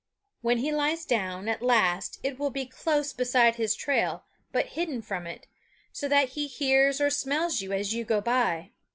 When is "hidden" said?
4.69-5.03